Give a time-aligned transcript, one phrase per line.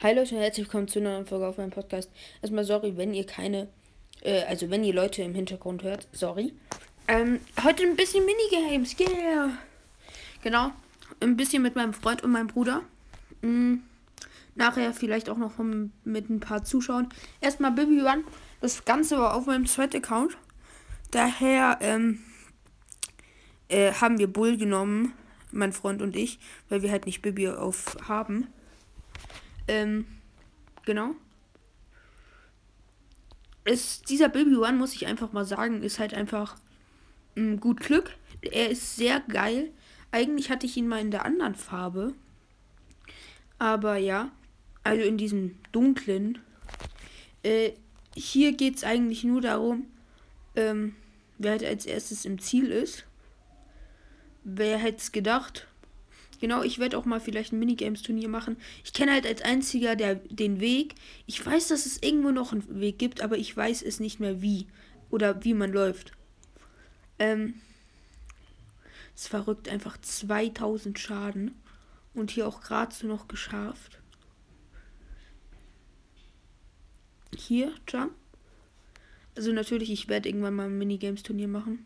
[0.00, 2.10] Hi Leute und herzlich willkommen zu einer neuen Folge auf meinem Podcast.
[2.42, 3.68] Erstmal sorry, wenn ihr keine,
[4.22, 6.52] äh, also wenn ihr Leute im Hintergrund hört, sorry.
[7.06, 9.50] Ähm, heute ein bisschen Minigames, yeah.
[10.42, 10.72] Genau,
[11.20, 12.82] ein bisschen mit meinem Freund und meinem Bruder.
[13.42, 13.82] Mhm.
[14.56, 15.52] Nachher vielleicht auch noch
[16.04, 17.08] mit ein paar Zuschauern.
[17.40, 18.24] Erstmal Baby One.
[18.60, 20.36] Das Ganze war auf meinem zweiten Account.
[21.12, 22.18] Daher ähm,
[23.68, 25.12] äh, haben wir Bull genommen,
[25.50, 28.48] mein Freund und ich, weil wir halt nicht Bibi auf haben.
[29.66, 30.06] Ähm,
[30.84, 31.14] genau.
[33.64, 36.56] Es, dieser Baby One, muss ich einfach mal sagen, ist halt einfach
[37.34, 38.16] mh, mm, gut Glück.
[38.40, 39.70] Er ist sehr geil.
[40.10, 42.14] Eigentlich hatte ich ihn mal in der anderen Farbe.
[43.58, 44.30] Aber ja,
[44.84, 46.38] also in diesem dunklen.
[47.42, 47.72] Äh,
[48.14, 49.86] hier geht es eigentlich nur darum,
[50.56, 50.94] ähm,
[51.36, 53.04] wer halt als erstes im Ziel ist.
[54.44, 55.66] Wer hätte es gedacht?
[56.40, 58.56] Genau, ich werde auch mal vielleicht ein Minigames-Turnier machen.
[58.84, 60.94] Ich kenne halt als einziger der, den Weg.
[61.26, 64.40] Ich weiß, dass es irgendwo noch einen Weg gibt, aber ich weiß es nicht mehr
[64.40, 64.66] wie.
[65.10, 66.12] Oder wie man läuft.
[67.18, 67.54] Ähm.
[69.16, 71.54] Es verrückt einfach 2000 Schaden.
[72.14, 73.98] Und hier auch gerade so noch geschafft.
[77.36, 78.12] Hier, Jump.
[79.36, 81.84] Also natürlich, ich werde irgendwann mal ein Minigames-Turnier machen.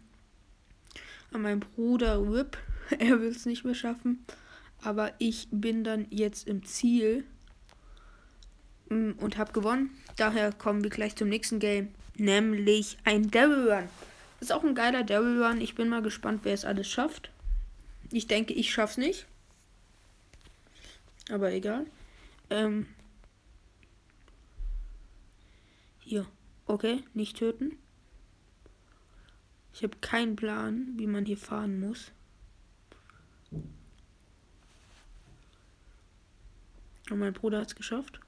[1.32, 2.58] An meinem Bruder Whip.
[2.98, 4.24] er will es nicht mehr schaffen.
[4.82, 7.24] Aber ich bin dann jetzt im Ziel
[8.88, 9.90] mm, und habe gewonnen.
[10.16, 11.88] Daher kommen wir gleich zum nächsten Game.
[12.16, 13.88] Nämlich ein Devil Run.
[14.40, 15.60] Ist auch ein geiler Devil Run.
[15.60, 17.30] Ich bin mal gespannt, wer es alles schafft.
[18.10, 19.26] Ich denke, ich schaff's nicht.
[21.30, 21.86] Aber egal.
[22.50, 22.86] Ähm,
[26.00, 26.26] hier.
[26.66, 27.78] Okay, nicht töten.
[29.74, 32.12] Ich habe keinen Plan, wie man hier fahren muss.
[37.10, 38.20] Und mein Bruder hat es geschafft.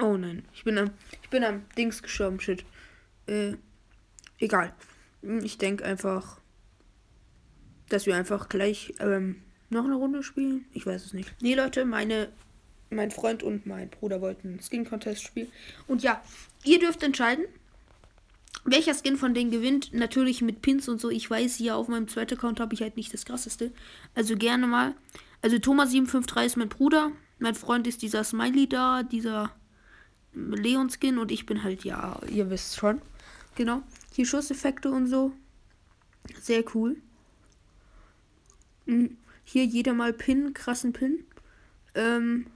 [0.00, 0.90] Oh nein, ich bin am,
[1.20, 2.64] ich bin am Dings gestorben, shit.
[3.26, 3.56] Äh,
[4.38, 4.74] egal.
[5.42, 6.39] Ich denke einfach,
[7.90, 10.64] dass wir einfach gleich ähm, noch eine Runde spielen.
[10.72, 11.30] Ich weiß es nicht.
[11.40, 12.28] Nee, Leute, meine,
[12.90, 15.48] mein Freund und mein Bruder wollten einen Skin Contest spielen.
[15.86, 16.22] Und ja,
[16.64, 17.44] ihr dürft entscheiden,
[18.64, 19.92] welcher Skin von denen gewinnt.
[19.92, 21.10] Natürlich mit Pins und so.
[21.10, 23.72] Ich weiß, hier auf meinem zweiten Account habe ich halt nicht das krasseste.
[24.14, 24.94] Also gerne mal.
[25.42, 27.12] Also Thomas753 ist mein Bruder.
[27.38, 29.50] Mein Freund ist dieser Smiley da, dieser
[30.34, 33.00] Leon-Skin und ich bin halt, ja, ihr wisst schon.
[33.54, 33.82] Genau.
[34.12, 35.32] Hier Schusseffekte und so.
[36.40, 36.96] Sehr cool.
[39.44, 41.24] Hier jeder mal Pin, krassen Pin.
[41.94, 42.46] Ähm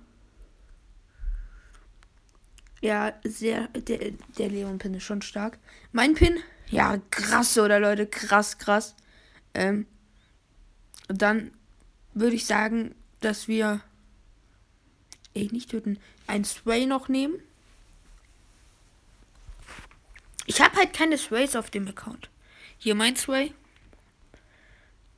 [2.80, 3.68] ja, sehr.
[3.68, 5.58] Der, der Leon-Pin ist schon stark.
[5.92, 8.06] Mein Pin, ja, krass, oder Leute?
[8.06, 8.94] Krass, krass.
[9.54, 9.86] Ähm,
[11.08, 11.52] dann
[12.14, 13.80] würde ich sagen, dass wir.
[15.34, 15.98] Ey, nicht töten.
[16.26, 17.40] Ein Spray noch nehmen.
[20.46, 22.28] Ich habe halt keine Sprays auf dem Account.
[22.78, 23.52] Hier mein Spray.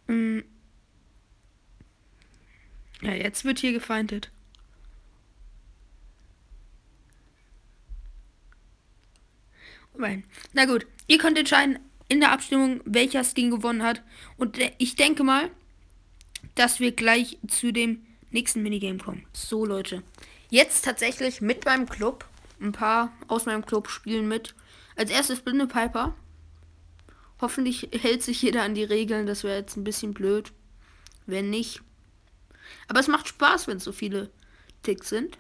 [0.06, 0.40] Mm.
[3.02, 4.30] Ja, jetzt wird hier gefeindet.
[10.52, 14.02] Na gut, ihr könnt entscheiden in der Abstimmung, welcher Skin gewonnen hat.
[14.36, 15.50] Und ich denke mal,
[16.54, 19.26] dass wir gleich zu dem nächsten Minigame kommen.
[19.32, 20.02] So, Leute.
[20.50, 22.26] Jetzt tatsächlich mit meinem Club.
[22.60, 24.54] Ein paar aus meinem Club spielen mit.
[24.96, 26.14] Als erstes Blinde Piper.
[27.40, 29.26] Hoffentlich hält sich jeder an die Regeln.
[29.26, 30.52] Das wäre jetzt ein bisschen blöd.
[31.26, 31.82] Wenn nicht.
[32.88, 34.30] Aber es macht Spaß, wenn es so viele
[34.82, 35.38] Ticks sind.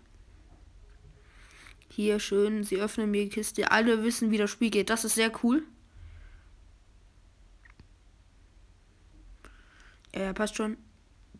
[1.88, 3.70] Hier schön, sie öffnen mir die Kiste.
[3.70, 4.90] Alle wissen, wie das Spiel geht.
[4.90, 5.62] Das ist sehr cool.
[10.14, 10.76] Ja, passt schon.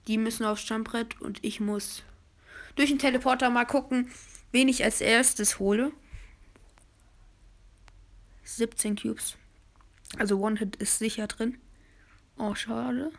[0.06, 2.04] Die müssen aufs Stammbrett und ich muss
[2.76, 4.10] durch den Teleporter mal gucken,
[4.52, 5.92] wen ich als erstes hole.
[8.44, 9.36] 17 Cubes.
[10.18, 11.58] Also One-Hit ist sicher drin.
[12.38, 13.10] Oh, schade.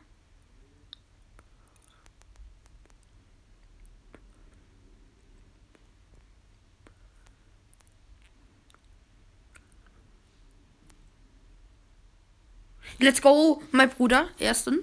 [12.99, 14.29] Let's go, mein Bruder.
[14.39, 14.79] Ersten.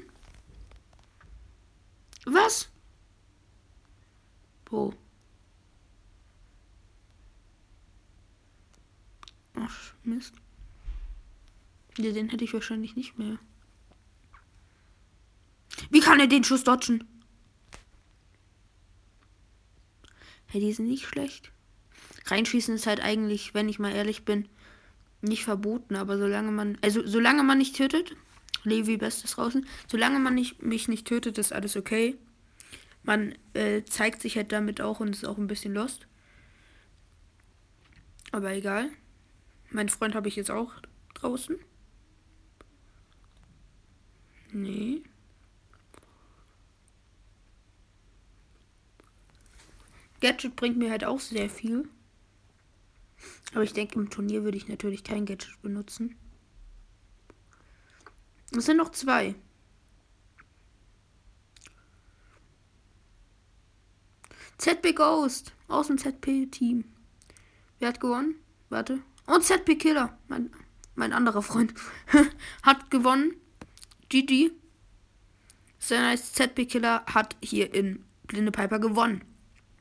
[2.25, 2.69] Was?
[4.67, 4.95] Wo?
[9.55, 10.35] Ach, Mist.
[11.99, 13.39] Ja, den hätte ich wahrscheinlich nicht mehr.
[15.91, 17.05] Wie kann er den Schuss dodgen?
[20.47, 21.51] Hey, die sind nicht schlecht.
[22.27, 24.49] Reinschießen ist halt eigentlich, wenn ich mal ehrlich bin,
[25.25, 28.17] nicht verboten, aber solange man, also solange man nicht tötet,
[28.65, 32.17] Levi bestes draußen, solange man nicht, mich nicht tötet, ist alles okay.
[33.03, 36.07] Man äh, zeigt sich halt damit auch und ist auch ein bisschen lost.
[38.33, 38.91] Aber egal.
[39.71, 40.73] Mein Freund habe ich jetzt auch
[41.15, 41.57] draußen.
[44.53, 45.03] Nee.
[50.21, 51.89] Gadget bringt mir halt auch sehr viel.
[53.55, 56.17] Aber ich denke, im Turnier würde ich natürlich kein Gadget benutzen.
[58.57, 59.37] Es sind noch zwei.
[64.59, 66.85] ZP Ghost aus dem ZP-Team.
[67.79, 68.37] Wer hat gewonnen?
[68.71, 69.01] Warte.
[69.27, 70.51] Und ZP Killer, mein,
[70.95, 71.75] mein anderer Freund,
[72.63, 73.35] hat gewonnen.
[74.09, 74.51] GG.
[75.79, 76.33] Sehr nice.
[76.33, 79.25] ZP Killer hat hier in Blinde Piper gewonnen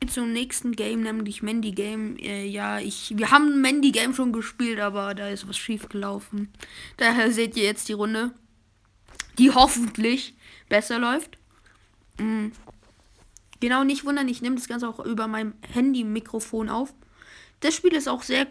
[0.08, 2.18] zum nächsten Game, nämlich Mandy Game.
[2.18, 6.52] Äh, ja, ich, wir haben Mandy Game schon gespielt, aber da ist was schief gelaufen.
[6.98, 8.32] Daher seht ihr jetzt die Runde,
[9.38, 10.36] die hoffentlich
[10.70, 11.38] besser läuft.
[12.20, 12.52] Mhm.
[13.60, 16.94] Genau, nicht wundern, ich nehme das Ganze auch über mein Handy-Mikrofon auf.
[17.62, 18.48] Das Spiel ist auch sehr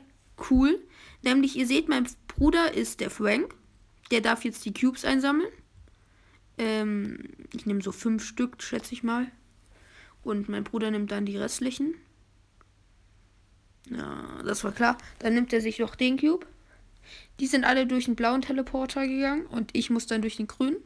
[0.50, 0.80] cool.
[1.22, 3.54] Nämlich, ihr seht, mein Bruder ist der Frank.
[4.10, 5.50] Der darf jetzt die Cubes einsammeln.
[6.56, 9.30] Ähm, ich nehme so fünf Stück, schätze ich mal.
[10.22, 11.94] Und mein Bruder nimmt dann die restlichen.
[13.90, 14.98] Ja, das war klar.
[15.18, 16.46] Dann nimmt er sich noch den Cube.
[17.40, 20.76] Die sind alle durch den blauen Teleporter gegangen und ich muss dann durch den grünen.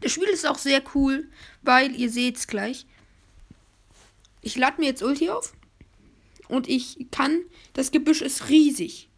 [0.00, 1.28] Das Spiel ist auch sehr cool,
[1.62, 2.86] weil ihr seht es gleich.
[4.40, 5.52] Ich lade mir jetzt Ulti auf
[6.48, 7.40] und ich kann.
[7.74, 9.08] Das Gebüsch ist riesig.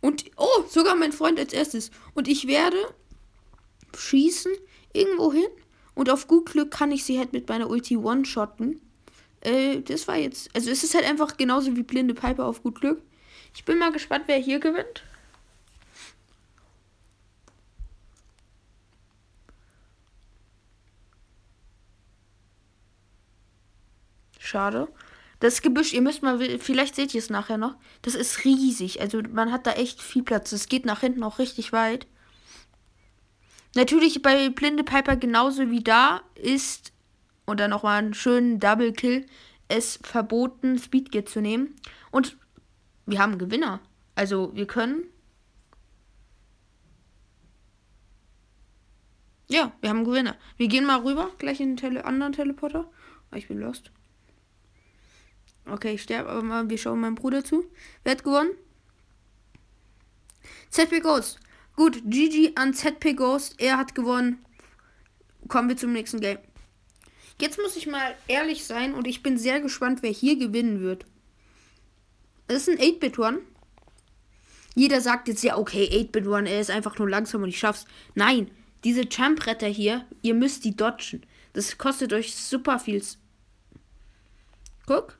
[0.00, 1.90] Und oh, sogar mein Freund als erstes.
[2.14, 2.76] Und ich werde
[3.96, 4.52] schießen
[4.92, 5.48] irgendwo hin
[5.96, 8.80] und auf gut Glück kann ich sie halt mit meiner Ulti one-shotten.
[9.40, 10.54] Äh, das war jetzt.
[10.54, 13.02] Also es ist halt einfach genauso wie blinde Piper auf gut Glück.
[13.54, 15.02] Ich bin mal gespannt, wer hier gewinnt.
[24.38, 24.88] Schade.
[25.40, 27.76] Das Gebüsch, ihr müsst mal, vielleicht seht ihr es nachher noch.
[28.02, 29.00] Das ist riesig.
[29.00, 30.52] Also man hat da echt viel Platz.
[30.52, 32.06] Es geht nach hinten auch richtig weit.
[33.76, 36.94] Natürlich bei Blinde Piper genauso wie da ist,
[37.44, 39.26] und dann nochmal einen schönen Double Kill,
[39.68, 41.76] es verboten, Speedgear zu nehmen.
[42.10, 42.38] Und
[43.04, 43.80] wir haben Gewinner.
[44.14, 45.04] Also wir können.
[49.48, 50.36] Ja, wir haben Gewinner.
[50.56, 52.90] Wir gehen mal rüber, gleich in den Tele anderen Teleporter.
[53.30, 53.92] Oh, ich bin lost.
[55.66, 57.64] Okay, ich sterbe, aber wir schauen meinem Bruder zu.
[58.04, 58.52] Wer hat gewonnen?
[60.70, 61.40] ZP Ghost.
[61.76, 63.56] Gut, GG an ZP Ghost.
[63.58, 64.44] Er hat gewonnen.
[65.46, 66.38] Kommen wir zum nächsten Game.
[67.38, 71.04] Jetzt muss ich mal ehrlich sein und ich bin sehr gespannt, wer hier gewinnen wird.
[72.48, 73.40] Das ist ein 8-Bit-One.
[74.74, 77.84] Jeder sagt jetzt ja, okay, 8-Bit-One, er ist einfach nur langsam und ich schaff's.
[78.14, 78.50] Nein,
[78.84, 81.26] diese Champ-Retter hier, ihr müsst die dodgen.
[81.52, 83.02] Das kostet euch super viel.
[84.86, 85.18] Guck.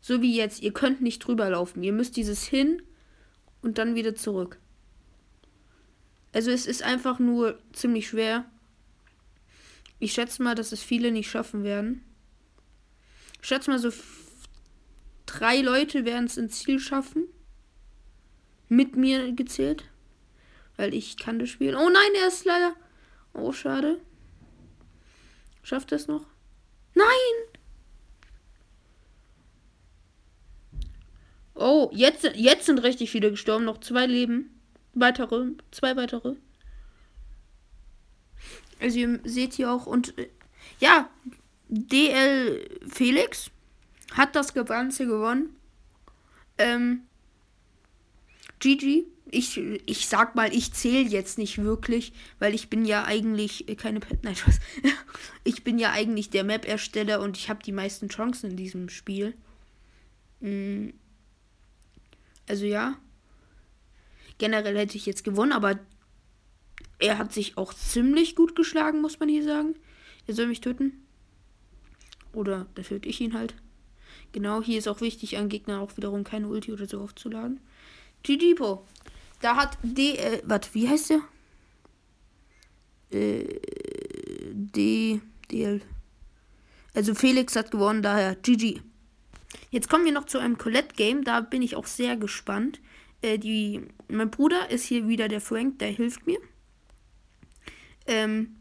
[0.00, 1.82] So wie jetzt, ihr könnt nicht drüber laufen.
[1.82, 2.82] Ihr müsst dieses hin
[3.62, 4.58] und dann wieder zurück.
[6.32, 8.44] Also es ist einfach nur ziemlich schwer.
[9.98, 12.04] Ich schätze mal, dass es viele nicht schaffen werden.
[13.40, 13.90] Ich schätze mal, so
[15.26, 17.26] drei Leute werden es ins Ziel schaffen.
[18.68, 19.84] Mit mir gezählt.
[20.76, 21.74] Weil ich kann das Spiel.
[21.76, 22.74] Oh nein, er ist leider.
[23.34, 24.00] Oh, schade.
[25.62, 26.26] Schafft er es noch?
[26.94, 27.51] Nein!
[31.62, 33.64] Oh, jetzt, jetzt sind richtig viele gestorben.
[33.64, 34.50] Noch zwei Leben.
[34.94, 35.52] Weitere.
[35.70, 36.34] Zwei weitere.
[38.80, 40.28] Also ihr seht hier auch und äh,
[40.80, 41.08] ja,
[41.68, 43.50] DL Felix
[44.12, 45.54] hat das Ganze gewonnen.
[46.58, 47.02] Ähm,
[48.58, 49.04] GG.
[49.30, 53.76] Ich, ich sag mal, ich zähle jetzt nicht wirklich, weil ich bin ja eigentlich äh,
[53.76, 54.24] keine Pet.
[54.24, 54.58] Nein, was?
[55.44, 59.34] Ich bin ja eigentlich der Map-Ersteller und ich habe die meisten Chancen in diesem Spiel.
[60.40, 60.94] Mhm.
[62.48, 62.96] Also ja.
[64.38, 65.78] Generell hätte ich jetzt gewonnen, aber
[66.98, 69.74] er hat sich auch ziemlich gut geschlagen, muss man hier sagen.
[70.26, 71.04] Er soll mich töten.
[72.32, 73.54] Oder da töte ich ihn halt.
[74.32, 77.60] Genau, hier ist auch wichtig, an Gegner auch wiederum keine Ulti oder so aufzuladen.
[78.22, 78.54] GG
[79.40, 80.16] Da hat D.
[80.16, 81.20] Äh, was, wie heißt der?
[83.10, 83.60] Äh,
[84.52, 85.20] D.
[85.50, 85.82] DL.
[86.94, 88.80] Also Felix hat gewonnen, daher GG.
[89.70, 91.24] Jetzt kommen wir noch zu einem Colette-Game.
[91.24, 92.80] Da bin ich auch sehr gespannt.
[93.20, 96.38] Äh, die, mein Bruder ist hier wieder der Frank, der hilft mir.
[98.06, 98.56] Ähm,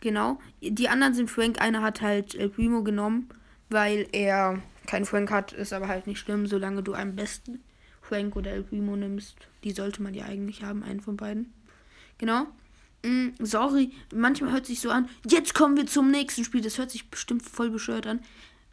[0.00, 0.38] Genau.
[0.60, 1.60] Die anderen sind Frank.
[1.60, 3.28] Einer hat halt El Primo genommen,
[3.68, 5.52] weil er keinen Frank hat.
[5.52, 7.62] Ist aber halt nicht schlimm, solange du am besten
[8.00, 9.36] Frank oder El Primo nimmst.
[9.62, 11.52] Die sollte man ja eigentlich haben, einen von beiden.
[12.18, 12.46] Genau.
[13.02, 15.08] Mm, sorry, manchmal hört sich so an.
[15.28, 16.60] Jetzt kommen wir zum nächsten Spiel.
[16.60, 18.20] Das hört sich bestimmt voll bescheuert an.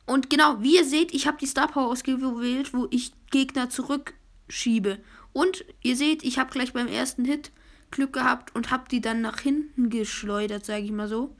[0.05, 4.99] Und genau, wie ihr seht, ich habe die Star Power ausgewählt, wo ich Gegner zurückschiebe.
[5.33, 7.51] Und ihr seht, ich habe gleich beim ersten Hit
[7.91, 11.35] Glück gehabt und habe die dann nach hinten geschleudert, sage ich mal so.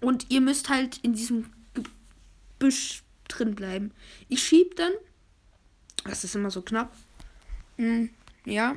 [0.00, 3.92] Und ihr müsst halt in diesem Gebüsch drin bleiben.
[4.28, 4.92] Ich schieb dann.
[6.04, 6.96] Das ist immer so knapp.
[7.76, 8.10] Hm,
[8.44, 8.76] ja.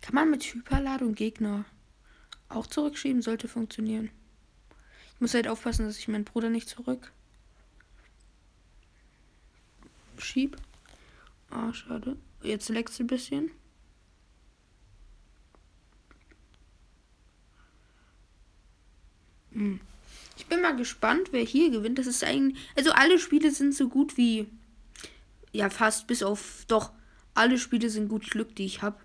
[0.00, 1.64] Kann man mit Hyperladung Gegner
[2.48, 3.22] auch zurückschieben?
[3.22, 4.10] Sollte funktionieren.
[5.14, 7.12] Ich muss halt aufpassen, dass ich meinen Bruder nicht zurück
[10.24, 10.56] schieb.
[11.50, 12.16] Ah, schade.
[12.42, 13.50] Jetzt leckt ein bisschen.
[19.52, 19.80] Hm.
[20.36, 21.98] Ich bin mal gespannt, wer hier gewinnt.
[21.98, 22.58] Das ist eigentlich.
[22.76, 24.46] Also alle Spiele sind so gut wie.
[25.52, 26.64] Ja, fast bis auf.
[26.68, 26.92] Doch,
[27.34, 28.98] alle Spiele sind gut Glück, die ich habe.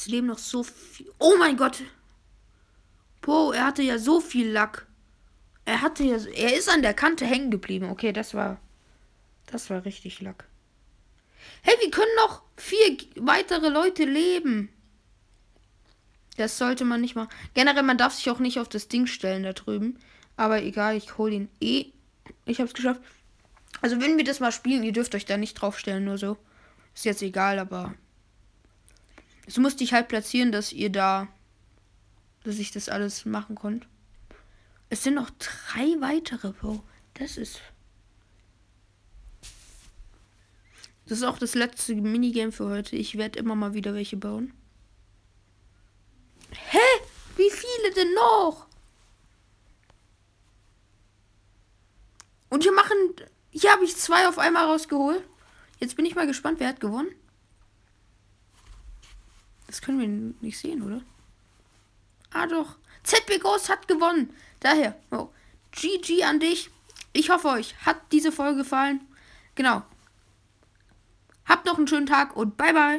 [0.00, 1.12] Es leben noch so viel.
[1.18, 1.82] Oh mein Gott!
[3.20, 4.86] Boah, er hatte ja so viel Lack.
[5.66, 6.16] Er hatte ja.
[6.16, 7.90] Er ist an der Kante hängen geblieben.
[7.90, 8.58] Okay, das war.
[9.44, 10.48] Das war richtig Lack.
[11.60, 14.70] Hey, wir können noch vier weitere Leute leben.
[16.38, 17.28] Das sollte man nicht machen.
[17.52, 19.98] Generell, man darf sich auch nicht auf das Ding stellen da drüben.
[20.34, 21.92] Aber egal, ich hole ihn eh.
[22.46, 23.02] Ich habe es geschafft.
[23.82, 26.38] Also wenn wir das mal spielen, ihr dürft euch da nicht draufstellen, nur so.
[26.94, 27.94] Ist jetzt egal, aber
[29.46, 31.28] es musste ich halt platzieren, dass ihr da,
[32.44, 33.86] dass ich das alles machen konnte.
[34.88, 36.82] Es sind noch drei weitere, Bro.
[37.14, 37.60] Das ist.
[41.06, 42.96] Das ist auch das letzte Minigame für heute.
[42.96, 44.52] Ich werde immer mal wieder welche bauen.
[46.52, 46.78] Hä?
[47.36, 48.66] Wie viele denn noch?
[52.48, 52.96] Und hier machen.
[53.50, 55.24] Hier habe ich zwei auf einmal rausgeholt.
[55.78, 57.10] Jetzt bin ich mal gespannt, wer hat gewonnen.
[59.70, 61.00] Das können wir nicht sehen, oder?
[62.32, 62.74] Ah, doch.
[63.04, 64.34] ZB Ghost hat gewonnen.
[64.58, 64.96] Daher.
[65.12, 65.28] Oh.
[65.70, 66.70] GG an dich.
[67.12, 69.00] Ich hoffe, euch hat diese Folge gefallen.
[69.54, 69.82] Genau.
[71.44, 72.80] Habt noch einen schönen Tag und bye bye.